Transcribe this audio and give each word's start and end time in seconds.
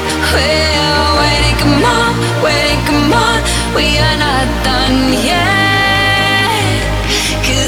come 1.60 1.84
on, 1.84 2.12
come 2.88 3.12
on, 3.12 3.38
we 3.76 3.98
are 3.98 4.16
not 4.16 4.48
done 4.64 5.12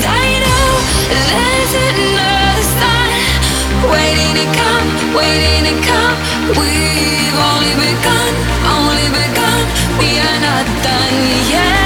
I 0.08 0.28
know 0.44 0.68
there's 1.12 1.72
another 1.92 2.64
waiting 3.92 4.32
to 4.40 4.46
come, 4.56 4.88
waiting 5.12 5.64
to 5.68 5.74
come, 5.84 6.16
we've 6.56 7.36
only 7.52 7.74
begun, 7.76 8.32
only 8.64 9.08
begun, 9.12 9.60
we 10.00 10.08
are 10.24 10.40
not 10.40 10.64
done 10.80 11.16
yet. 11.52 11.81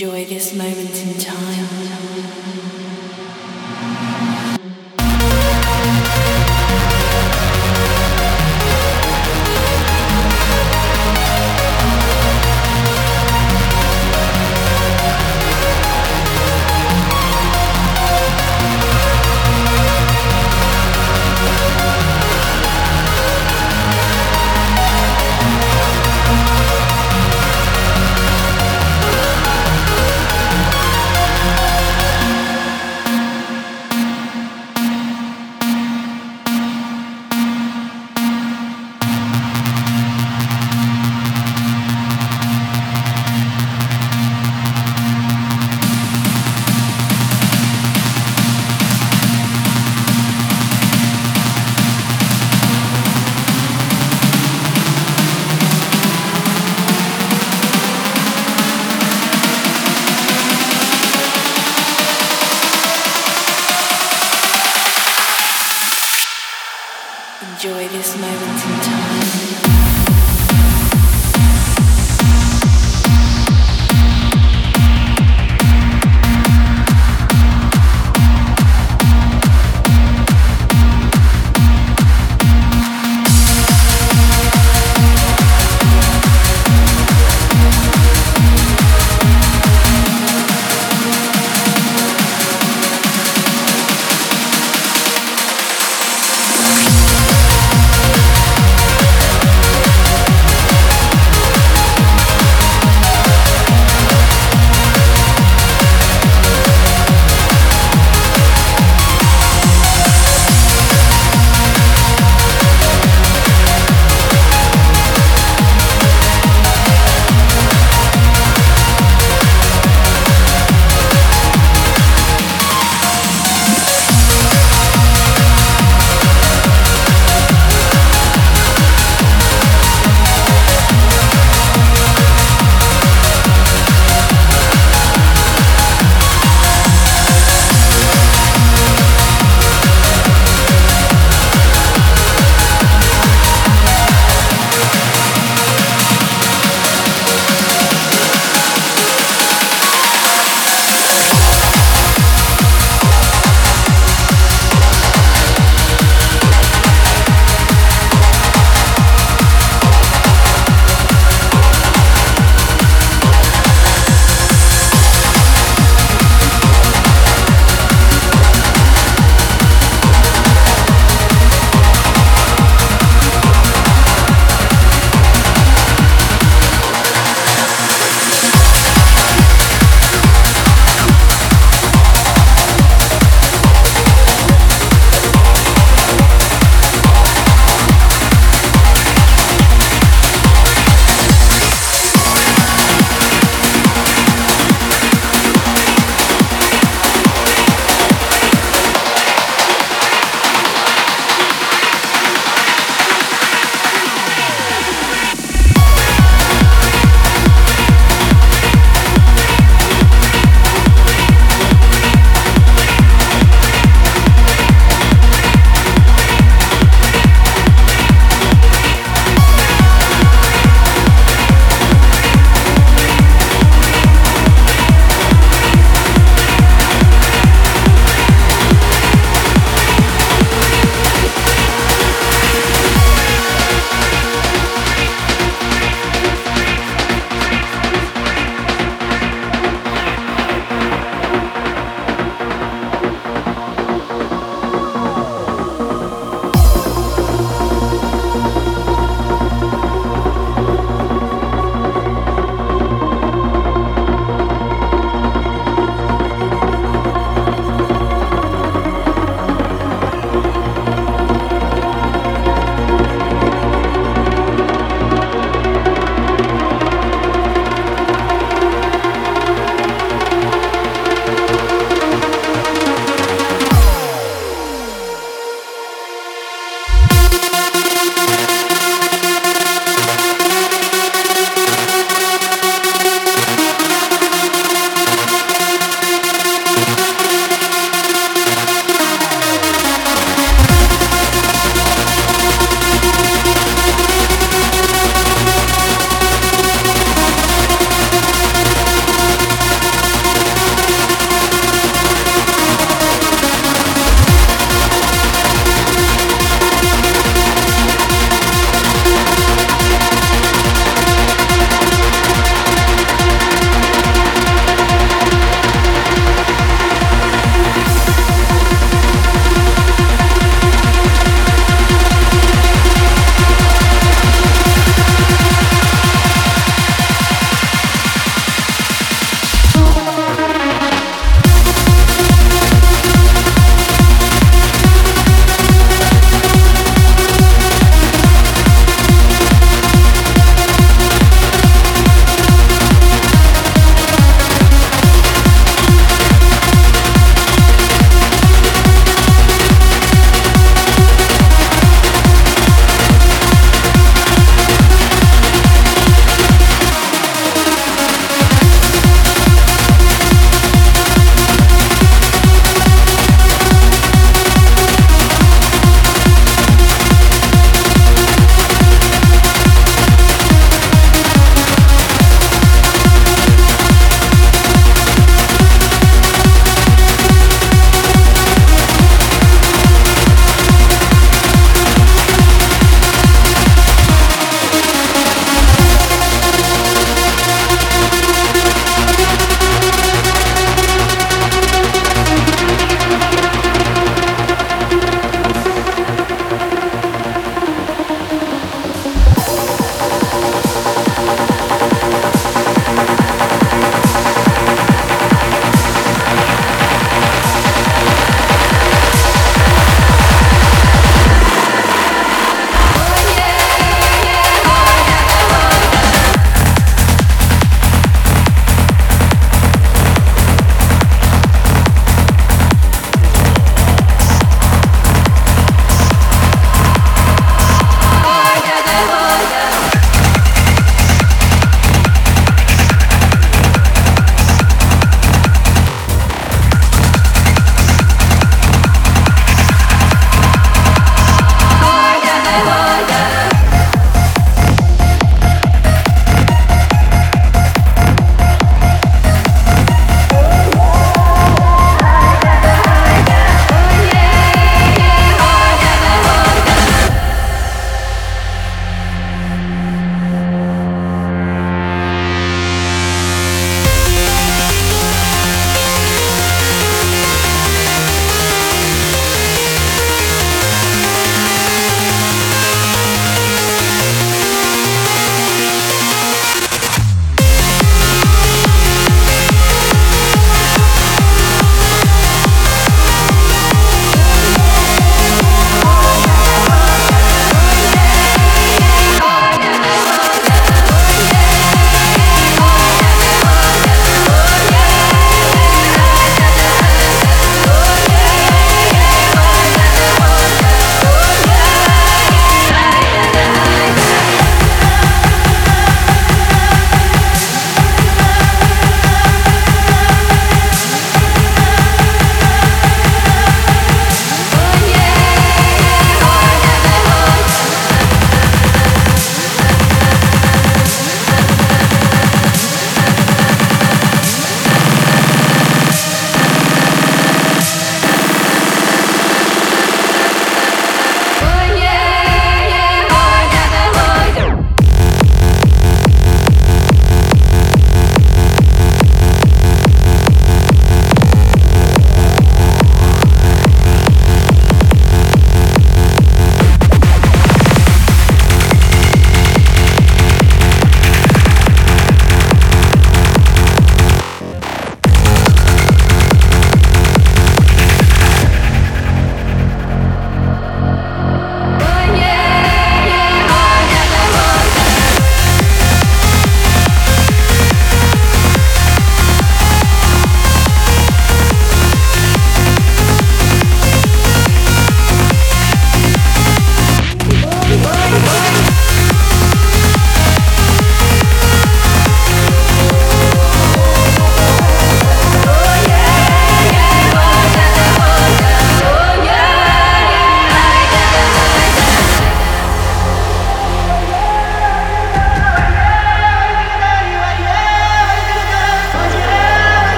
Enjoy 0.00 0.24
this 0.26 0.54
moment 0.54 0.94
in 1.04 1.18
time. 1.18 1.98